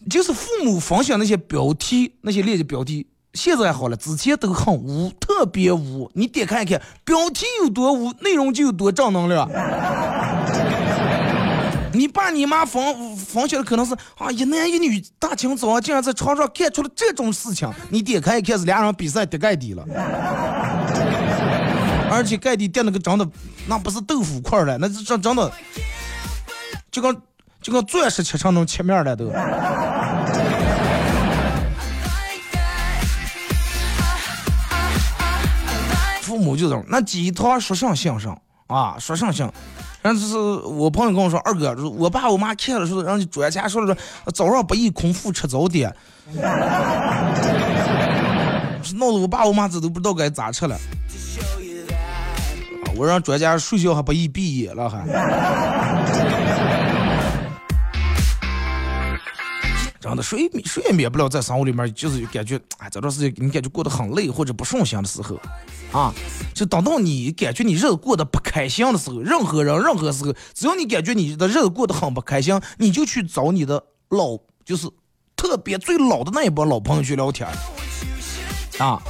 [0.09, 6.09] 就是父母分享那些标题，那些链接标题，现在好了，之前都很污，特别污。
[6.13, 9.47] 你点开一看，标题有多污，内容就有多正能量。
[11.91, 17.71] 你爸你妈分分享的可能是啊，一男一女大清早竟然在床上干出了这种事情。
[17.89, 19.85] 你点开一看是俩人比赛叠盖底了，
[22.11, 23.25] 而且盖底垫那个真的，
[23.67, 25.51] 那不是豆腐块了，那是真真的，
[26.91, 27.15] 就跟
[27.61, 29.31] 就跟钻石切成那种切面了都。
[36.35, 39.49] 父母就这种，那鸡汤说上相声啊，说上相。
[40.01, 45.95] 然后就是我朋友跟我说，二哥，我爸我妈看了说，让你专家说了说，早上不宜空腹吃早点，
[48.95, 50.77] 闹得我爸我妈这都不知道该咋吃了。
[52.97, 55.05] 我让专家睡觉还不宜闭眼了还。
[60.05, 65.35] 真的睡睡也免不了在生活里面，就是感觉哎，这段时间你感觉过得很累或者不顺心的时候，
[65.91, 66.13] 啊，
[66.53, 74.87] 就等到你感觉你日子过得不开心的时候，任何人任何时候，只要你感觉你的日子过得很不开心，你就去找你的老，就是
[75.35, 77.49] 特别最老的那一帮老朋友去聊天，
[78.77, 79.01] 啊，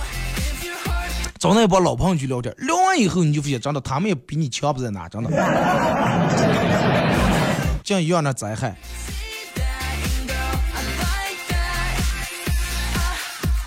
[1.37, 5.29] 找那一帮老朋友去聊天，聊完以后你就发现，真的他们也比你强不在哪，真的，
[7.83, 8.73] 这样一样的灾害。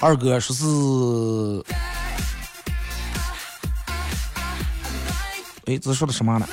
[0.01, 0.65] 二哥说是，
[5.67, 6.47] 哎，这说的什么呢？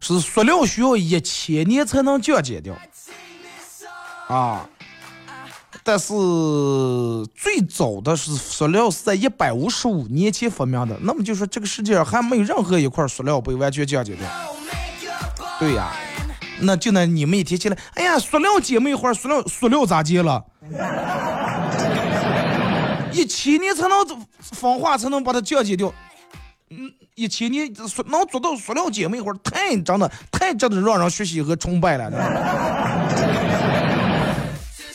[0.00, 2.74] 是塑料需要一千年才能降解掉，
[4.28, 4.68] 啊，
[5.82, 6.14] 但是
[7.34, 14.28] 最早的是塑料是在一百五十五年前发明的，那么就说这个世界上还没有任何一块塑料被完全降解掉。
[15.58, 15.92] 对呀，
[16.60, 20.44] 那就那你们一提起来，哎呀，塑料姐妹花，塑料塑料咋解了？
[23.18, 24.06] 一千年才能
[24.40, 25.92] 风化，才能把它降解掉。
[26.70, 32.08] 嗯，一千年塑能做到塑料姐妹花，太真的太值得让人学习和崇拜了。
[32.08, 32.28] 真的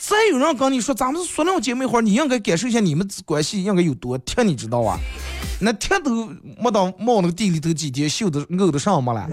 [0.00, 4.98] 再有人跟你说咱们是塑料姐妹花，你应该感受一下你们关系应该有多铁，你知道啊？
[5.60, 6.26] 那铁都
[6.58, 9.28] 没到冒那个地里头几天，锈的沤的上没了。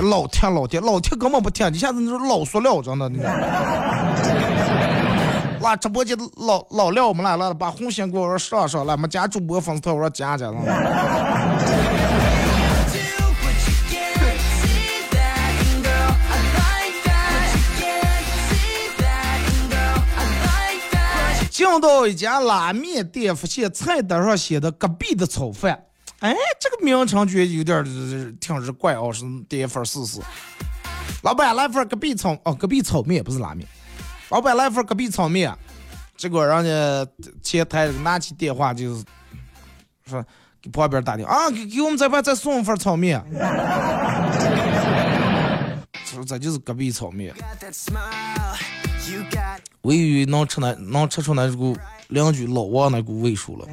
[0.00, 3.18] 老铁老铁老铁根本不听，一下子你说老塑料真的，你。
[5.66, 10.56] 哇，直播间老老廖我们来了，把红线给我上上来，我们加主播粉丝团，我说加加了。
[21.50, 25.76] 进到一家拉面店，发现菜单上写的隔壁的炒饭，
[26.20, 27.84] 哎，这个名称觉得有点
[28.38, 30.20] 挺是怪哦，是点一份试试。
[31.22, 33.66] 老板来份隔壁炒哦，隔壁炒面不是拉面。
[34.30, 35.54] 老板来份隔壁炒面，
[36.16, 37.06] 结果人家
[37.42, 39.04] 前台拿起电话就是
[40.08, 40.24] 说
[40.60, 43.22] 给旁边打电话啊，给给我们这边再送一份炒面。
[46.04, 47.34] 说这就是隔壁炒面。
[49.82, 51.76] 我以为能吃那能吃出那股
[52.08, 53.66] 邻居老王那股味数了。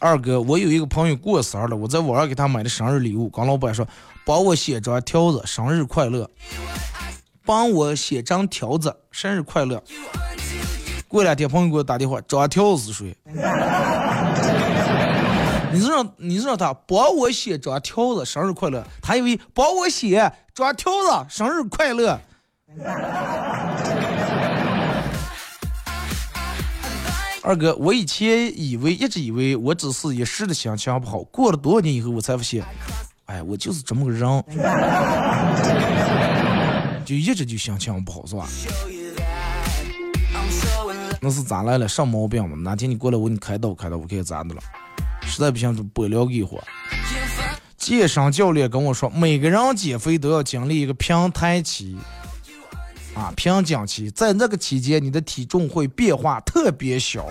[0.00, 3.86] 二哥，我有一个朋友过生日了，我在网上给他买的生日礼物，刚老板说
[4.24, 6.28] 帮我写张条子，生日快乐。
[7.44, 9.82] 帮我写张条子，生日快乐。
[11.06, 13.16] 过两天朋友给我打电话，张条子是谁？
[15.72, 18.82] 你是让你是让他帮我写张条子，生日快乐。
[19.02, 22.18] 他以为帮我写张条子，生日快乐。
[27.42, 32.62] 二哥，我以前以为一直以为我只是一时的心情不好，过了多少年以后我才发现，
[33.24, 34.20] 哎，我就是这么个人，
[37.04, 38.46] 就一直就心情不好，是吧？
[41.22, 41.88] 那是咋来了？
[41.88, 42.56] 上毛病嘛？
[42.56, 44.60] 哪天你过来我给你开导开导，我看咋的了？
[45.22, 46.62] 实在不行就拨聊给我。
[47.78, 51.96] 健身教练跟我说，每个人减肥都要经历一个平台期，
[53.14, 57.28] 啊，瓶颈期，在那个期间，你的体重会变化特别小。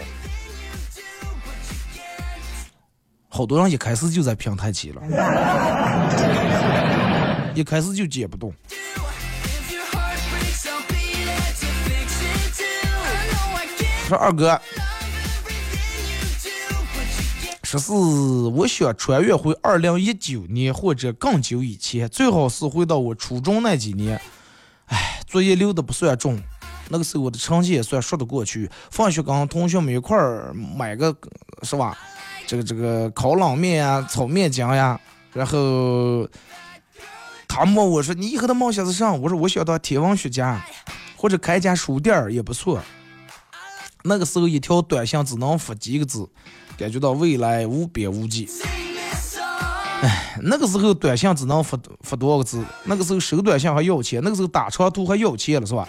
[3.28, 5.02] 好多人一开始就在平台期了，
[7.56, 8.54] 一开始就减不动。
[14.08, 14.60] 说二哥。
[17.64, 24.20] 十四，我想穿越回二零一九年或者更久以前，最好是回到我初中那几年。
[25.30, 26.42] 作业留的不算重，
[26.90, 28.68] 那个时候我的成绩也算说得过去。
[28.90, 31.16] 放学跟同学们一块儿买个，
[31.62, 31.96] 是吧？
[32.48, 35.00] 这个这个烤冷面啊，炒面筋呀。
[35.32, 36.28] 然后
[37.48, 40.66] 他问我说：“你以后的梦想是啥？”我说：“我想当天文学家，
[41.16, 42.82] 或者开家书店儿也不错。”
[44.04, 46.28] 那个时候一条短信只能发几个字。
[46.78, 48.50] 感觉到未来无边无际。
[50.02, 52.64] 哎，那个时候短信只能发发多少个字？
[52.86, 55.86] 那个时候收短信还要钱，那个时候打长途还要钱了，是吧？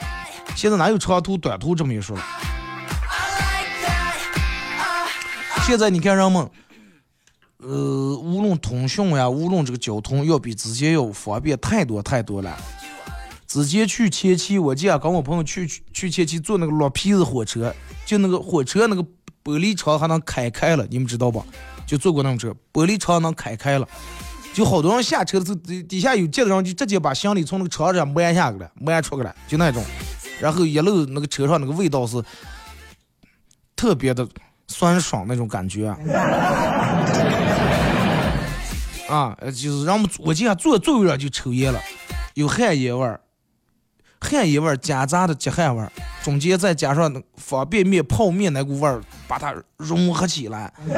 [0.57, 2.19] 现在哪有长途短途这么一说？
[5.65, 6.51] 现在你看人们，
[7.59, 12.57] 呃，无论通讯呀，无论这个交通，要比之前要方便太多太多了。
[13.47, 17.73] 之前去前期，我记得跟我朋友去去前期坐那个绿皮子火车，
[18.05, 19.05] 就那个火车那个。
[19.43, 21.43] 玻璃窗还能开开了，你们知道吧？
[21.91, 23.89] 就坐过那种车，玻璃窗能开开了，
[24.55, 29.83] 就好多人下车的时候，底底下有接的人就直接把行李从那个车上摸下去了，摸出去了，就那种。
[30.39, 32.23] 然后一路那个车上那个味道是
[33.75, 34.25] 特别的
[34.69, 35.89] 酸爽那种感觉
[39.09, 41.81] 啊， 就是让我们我记得坐座位上就抽烟了，
[42.35, 43.21] 有汗烟味儿。
[44.21, 45.91] 汗烟味儿夹杂的鸡汗味儿，
[46.23, 50.73] 中间再加上方便面、泡面那股味儿，把它融合起来，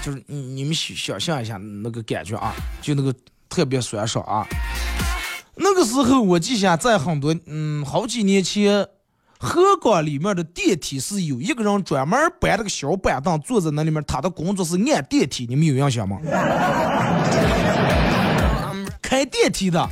[0.00, 3.12] 就是你你们想想象一下那个感觉啊，就那个
[3.48, 4.46] 特别酸爽啊。
[5.56, 8.86] 那个时候我记下，在很多嗯好几年前，
[9.40, 16.20] 河港里面的电梯是有一个人专门搬了个小板凳坐在那里面，他的工作是按电梯，你们有印象吗？
[19.02, 19.88] 开电梯的。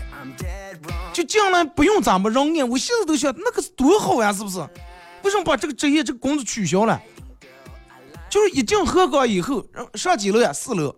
[1.13, 4.59] 就进来不用咱们人按，我现在都想那个是多好呀，是不是？
[5.25, 7.01] 为什么把这个职业这个工资取消了？
[8.31, 9.65] 就是一进河岗以后，
[9.95, 10.53] 上几楼呀？
[10.53, 10.95] 四楼，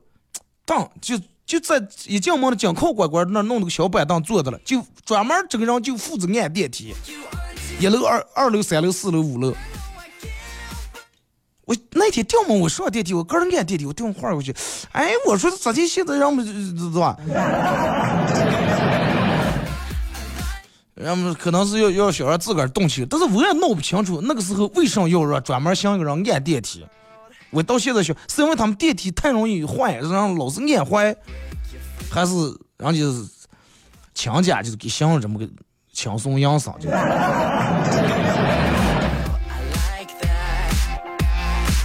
[0.65, 6.95] 当就就在一进门的进靠关关那弄了个小板凳坐着了，就专门这个人就负责按电梯，
[7.79, 9.55] 一楼、二二楼、三楼、四楼、五楼。
[11.67, 14.55] 我那天掉门，我上电梯，我个人按电梯，我电话过去，
[14.93, 15.87] 哎，我说咋地？
[15.87, 17.17] 现在让我们是吧？
[20.97, 26.87] 人们可能是要要想让自个儿动起来，但是我也闹不清楚那个时候为什么要让专门想一个人按电梯。
[27.51, 31.15] 我到现在想，是因为他们电梯太容易坏，让老是按坏，
[32.11, 32.33] 还是
[32.79, 33.01] 人家
[34.15, 35.47] 强加就是给想这么个
[35.93, 36.73] 轻松养生？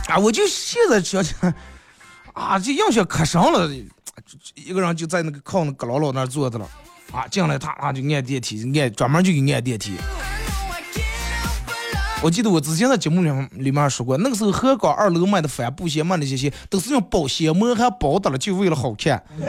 [0.07, 1.53] 啊，我就现在想起来，
[2.31, 3.69] 啊，这印象可深了。
[4.55, 6.65] 一个人就在那个靠那阁楼楼那坐着了，
[7.11, 9.93] 啊，进来他他就按电梯，按专门就给按电梯。
[12.23, 13.31] 我记得我之前在节目里
[13.63, 19.23] 里面说过，那个时候河港二楼卖的帆布鞋、卖那些鞋，都是用保鲜膜还包的了，就为了好看。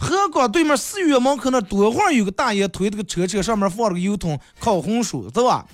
[0.00, 5.64] 河港对面四月门口那多会儿有个大爷推这个车车，上面放了个油桶烤红薯，对吧？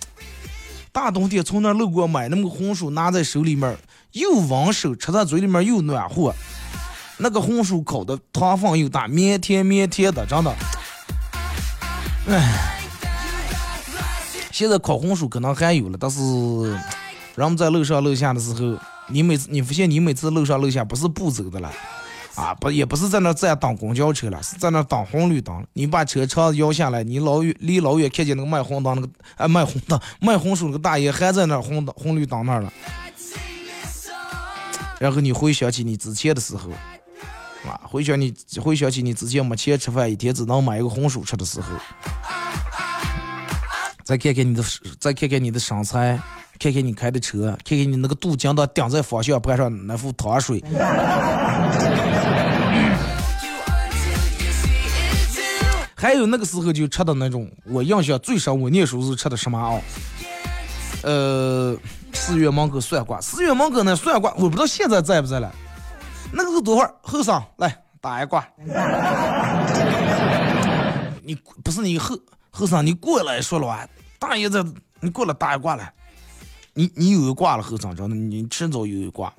[0.92, 3.76] 大冬天从那路过买那么个红薯，拿在手里面
[4.12, 6.34] 又温手，吃在嘴里面又暖和。
[7.18, 10.54] 那个红薯烤的糖分又大，绵甜绵甜的，真的。
[12.28, 12.74] 唉。
[14.50, 16.20] 现在烤红薯可能还有了，但是
[17.36, 21.70] 人们在楼上楼下的时候，你每次你发现你每次楼上楼下不是步走的了，
[22.34, 25.64] 啊不也不是在那站等公交车了，是在那等红绿灯。
[25.74, 32.72] 你把车窗摇下来，你老远离老远看见那个卖红灯那个啊卖红灯卖红薯那个大爷还在那红灯红绿灯那儿了，
[34.98, 36.68] 然后你回想起你之前的时候，
[37.68, 41.68] 啊回想你回想起你之前没钱吃饭，一天只能买一个红薯吃的时候。
[44.04, 44.64] 再看看你的，
[44.98, 46.18] 再看看你的身材，
[46.58, 50.64] 看看你开的车，看看你那个镀金的顶在方向盘上那副糖水。
[55.94, 59.78] 还有那个时候就吃的那种，我印象最深，我念书时候吃的什么啊？
[61.02, 61.76] 呃，
[62.12, 65.52] 四月门口涮瓜，四月芒果那涮瓜，我不知道现在在不在了。
[66.32, 66.94] 那个是多会儿？
[67.02, 68.46] 后生来打一卦。
[71.22, 72.16] 你不是你后
[72.50, 73.86] 后生，你过来说了话。
[74.18, 74.64] 大爷子，
[75.00, 75.92] 你过来打一卦来，
[76.74, 79.32] 你你有一卦了，后生，真的，你迟早有一卦。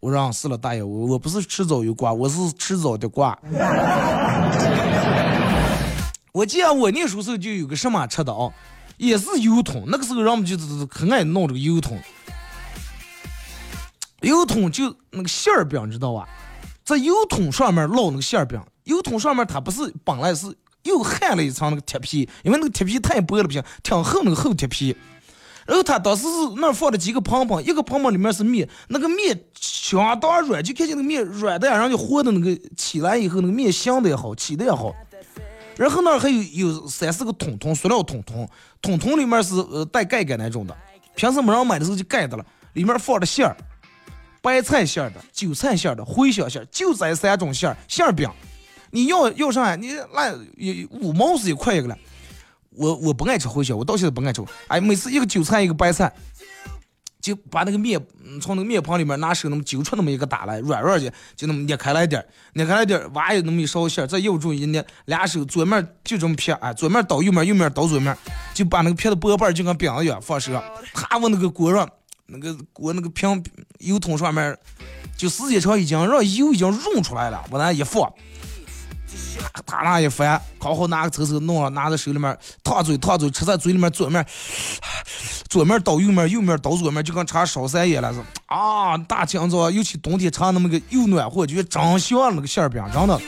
[0.00, 3.38] 我让死了，大爷，我我不是迟早有卦，我是迟早的卦。
[6.32, 8.52] 我记得我念书时候就有个什么吃的啊，
[8.96, 11.98] 也是油桶，那个时候人们就是很爱弄这个油桶，
[14.24, 16.28] 油桶就那个馅儿饼，知道吧？
[16.84, 20.54] 在油桶上面烙那个馅儿饼，油桶上面它不是本来是。
[20.84, 24.94] 又焊了一层那个铁皮，因为那个铁皮太薄了不行，挺厚那个厚铁皮。
[25.64, 34.94] 然后他当时是那儿放了几个盆盆，一个盆盆里面是面，那个面相当软，就看见那个面软的，然后就和的那个起来以后，那个面香的也好，起的也好。
[35.78, 38.46] 然后那儿还有有三四个桶桶，塑料桶桶，
[38.82, 40.76] 桶桶里面是呃带盖盖那种的，
[41.16, 42.44] 平时没人买的时候就盖的了，
[42.74, 43.56] 里面放的馅儿，
[44.44, 48.28] 白菜馅儿的、韭菜馅儿的、茴香馅儿，就这三种馅儿馅儿饼。
[48.90, 49.74] 你要要啥？
[49.74, 50.34] 你那
[50.90, 51.96] 五毛是一块一个了。
[52.68, 54.44] 我我不爱吃茴香，我到现在不爱吃。
[54.68, 56.12] 哎，每次一个韭菜一个白菜，
[57.22, 57.98] 就把那个面
[58.42, 68.16] 从那个面盆里面拿手那么揪出那么一个打来，软软的，就那么捏开来点捏开来点挖有那么一勺馅儿，再右住一捏，俩手左面就这么撇，哎，左面倒右面，右面倒左面，
[68.52, 70.52] 就把那个撇的薄瓣就跟饼一样放手，
[70.92, 71.88] 啪往那个锅上，
[72.26, 73.42] 那个锅那个平
[73.78, 74.56] 油桶上面，
[75.16, 78.12] 就时间长已经让油已经融出来了，往那一放。
[79.66, 84.24] 他那一翻，刚好拿个抽手弄了，拿在手里面，烫嘴烫嘴，吃在嘴里面，左面，
[85.48, 88.20] 左面倒右面，右面倒左面，就跟吃烧三样了是。
[88.46, 93.20] 啊，大清早，尤其冬天吃那么个又暖和，觉得真香那个馅饼，真的。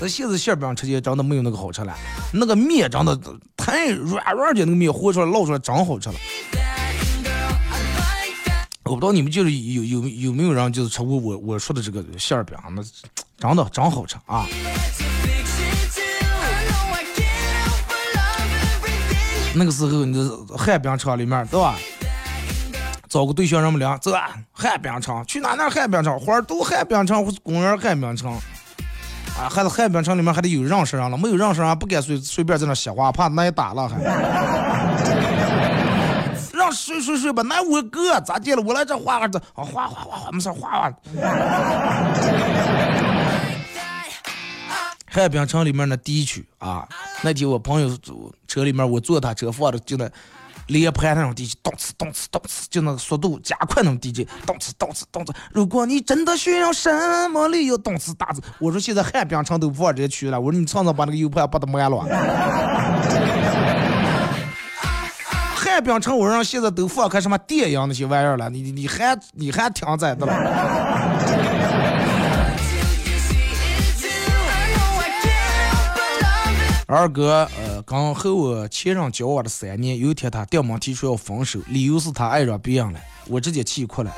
[0.00, 1.94] 那现在馅饼吃起来真的没有那个好吃了，
[2.32, 3.16] 那个面真的
[3.56, 6.14] 太软软的，那个面和出来烙出来真好吃了。
[8.90, 12.82] 我不知道你们就是有有有没有人就是吃过我我说的这个馅饼，那。
[13.38, 14.44] 真的真好吃啊！
[19.54, 21.74] 那个时候，你旱冰场里面，对吧？
[23.08, 24.28] 找个对象，让们俩走啊！
[24.52, 25.54] 旱冰场去哪？
[25.54, 26.20] 哪旱冰场？
[26.20, 28.34] 花儿都旱冰场，公园旱冰场。
[29.38, 33.96] 啊，还是旱冰场里面还得有认识人了，没有认识人不敢随随便在那瞎话，怕挨打了还。
[36.70, 38.62] 睡睡睡吧，那我哥咋地了？
[38.62, 40.92] 我来这画个字，啊，画画画画，没事画画。
[45.12, 46.88] 旱冰城里面那地区啊，
[47.22, 50.08] 那天我朋友坐车里面，我坐他车放的就那
[50.68, 55.32] 连盘那种 DJ，，动次动次动次，就那个速度加快那种 DJ，，动次动次动次。
[55.50, 56.88] 如果你真的需要什
[57.30, 58.40] 么理由，动次打字。
[58.60, 62.06] 我说现在旱冰城都不放这些曲了，我说你常常把那个 U 盘把它卖了。
[65.80, 70.32] 冰城我让现在都放开什么电影那些玩意儿了，你你还你还挺在的了。
[76.86, 84.10] 二哥，呃，刚和我前任交往了三年，有一天他掉门提出要分手，理由是他爱上别人了，我直接气哭了。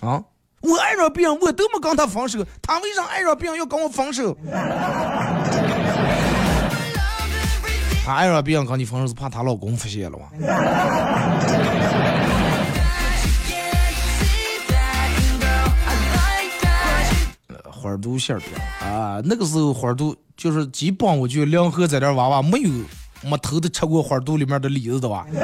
[0.00, 0.22] 啊，
[0.62, 4.34] 我爱上别人，我都没跟他分手，他为啥爱上别人要跟我分手？
[8.06, 10.26] 她爱让别人跟你分手是怕她老公发现了嘛？
[17.48, 18.46] 呃花儿都馅饼
[18.80, 22.70] 啊，那个时候花儿都就是基本我觉得梁河在这儿娃娃没有
[23.22, 25.26] 没偷的吃过花儿肚里面的李子的吧？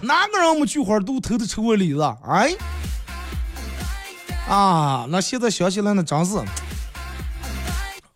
[0.00, 2.02] 哪个人没去花儿肚偷的吃过李子？
[2.26, 2.50] 哎，
[4.48, 6.38] 啊，那现在想起来那真是。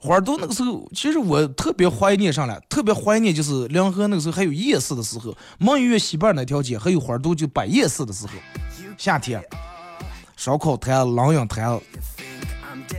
[0.01, 8.33] 花儿肚那个时候，其实我特别怀念上来，特别怀念就是梁河那个时候还有夜市的时候，梦园西边那条街还有花儿肚就摆夜市的时候，
[8.97, 9.43] 夏天，
[10.37, 11.65] 烧烤摊、狼烟摊，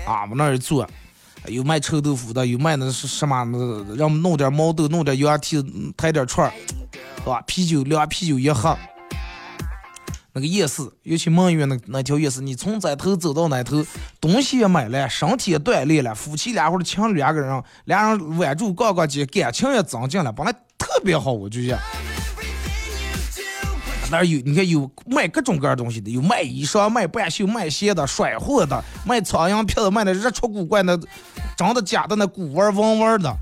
[0.05, 0.85] 啊，往那儿一坐，
[1.47, 5.63] 有卖臭豆腐的，有卖那是什么那，让我们弄点毛豆，弄点羊蹄，
[5.95, 6.53] 抬点串儿，
[7.19, 7.41] 是吧？
[7.47, 8.77] 啤酒凉啤酒一喝。
[10.39, 13.85] 那个夜市，尤其梦园那那条夜市，你从这头走到那头，
[14.21, 21.79] 东西也买了，身体也锻炼了，夫妻俩或者情侣两个人，俩人挽住杠杠肩，感情也增进了，本来特别好，我就觉得。
[24.09, 30.97] 那有你看有卖各种各样东西的，有卖衣裳、卖半袖、卖鞋的、甩货的，卖苍蝇票子、卖那日出古怪的、
[31.57, 33.35] 真的假的那古玩文玩的，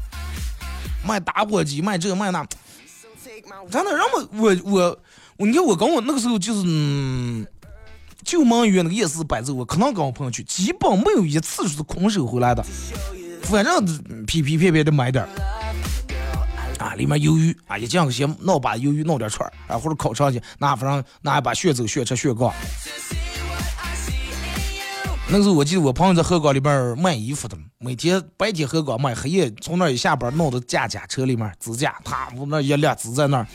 [1.05, 2.43] 卖打火机、卖这卖那，
[3.69, 4.99] 真的让我我我。
[5.39, 7.45] 你看我跟我那个时候就是，嗯，
[8.23, 12.65] 就忙于那个夜市摆着，我可能跟我朋友去，基本没有一次是空手回来的，
[13.43, 13.85] 反正
[14.25, 15.29] 皮皮片片的买点儿，
[16.79, 22.51] 啊，里面鱿鱼啊，一进去先弄把鱿鱼弄点串儿啊，或者烤肠去，拿反正拿一把血走血吃血杠。
[25.29, 33.47] 那个时候我记得我朋友在河港里边卖衣服的，每天白天河港卖，黑夜从那一下班弄到架架车里面支架，他我那一辆支在那儿。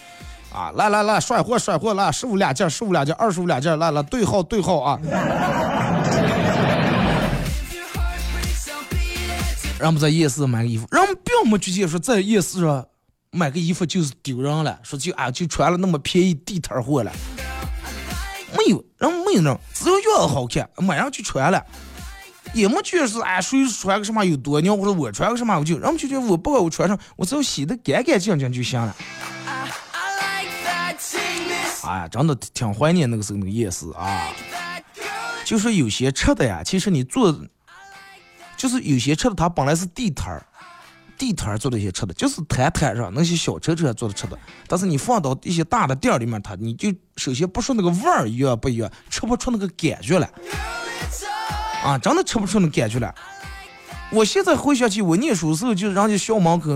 [0.53, 4.99] 啊，来来来，甩货甩货来，十五两件，十五两件，二十五两件，来来对号对号啊！
[9.79, 12.87] 让我们在夜市买个衣服，让我们并没觉得说在夜市上
[13.31, 17.11] 买个衣服就是丢人了，说就啊就穿了那么便宜地摊货了，
[18.57, 21.65] 没有，人没有那，只要样子好看，买上去穿了，
[22.53, 28.95] 也没觉得是哎谁穿个什么有多牛，或者我穿个什么我就，人们就觉得我不管我穿上，我只要洗的干干净净就行了。
[31.85, 34.29] 哎呀，真的挺怀念那个时候那个夜市啊！
[35.45, 37.37] 就是有些吃的呀，其实你做，
[38.57, 40.47] 就是有些吃的，它本来是地摊儿，
[41.19, 44.39] 地摊儿做的一些吃的，就是摊摊上那些小车车做的吃的。
[44.69, 50.31] 但是你放到一些大的店儿里面，它你就首先不说那个味儿一样不一样，吃不出那个感觉来。
[51.83, 53.13] 啊，真的吃不出那感觉来。
[54.13, 56.71] 我现在回想起我念书时候，就是人家校门口。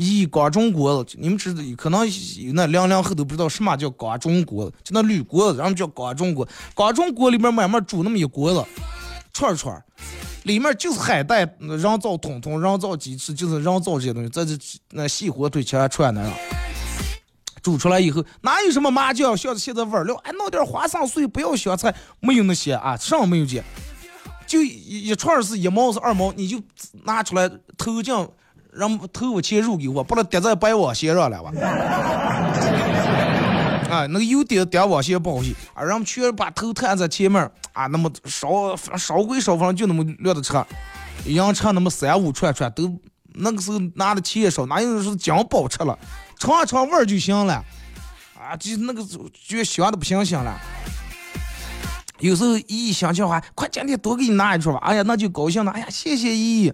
[0.00, 6.48] 一锅中锅子，你们知道，可能有那零零后都不知道什么叫锅中锅子，就那铝锅子，人们叫锅中锅。
[6.72, 8.64] 锅中锅里面慢慢煮那么一锅子
[9.32, 9.84] 串串，
[10.44, 14.56] 里面就是海带、人造通通、人造鸡翅，就是人造这些东西，在这
[14.92, 16.32] 那细火腿切串那样。
[17.60, 23.60] 煮出来以后，哪有什么麻酱，像现在味料，哎，弄点花生碎，不要香菜，没有那些啊，啥没有这，
[24.46, 26.62] 就一一串是一毛是二毛，你就
[27.02, 28.14] 拿出来投进。
[28.78, 31.50] 让投五钱入给我，把它叠在白网线上了吧？
[33.90, 40.64] 啊，那个有点点网线不好洗，啊，让全把头探在前面，啊，那么烧烧归烧，反正就那么略的车，
[41.24, 43.00] 羊车那么三五串串，都
[43.34, 45.98] 那个时候拿的钱也少，哪有人说姜包吃了，
[46.38, 47.64] 尝一尝味儿就行了，
[48.38, 50.54] 啊，就那个就香的不行行了。
[52.18, 56.72] 有时候姨姨想叫话，快今天多给你拿一串吧，哎呀，那就高兴了，哎呀，谢谢姨姨。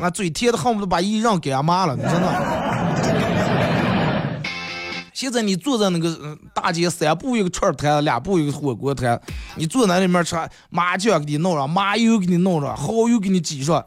[0.00, 2.28] 那嘴甜的恨不得把衣让给俺妈了，你真的？
[5.12, 9.18] 现在你坐在那个大街，三步一个串摊，两步一个火锅摊，
[9.56, 10.36] 你坐那里面吃，
[10.68, 13.82] 麻酱给你弄上，麻油给你弄上，蚝油给你挤上，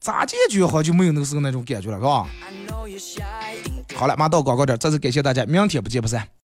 [0.00, 2.26] 咋解决好就没有那个时候那种感觉了，是吧？
[3.94, 6.26] 好了，马到广告点，再次感谢大家，明天不见不散。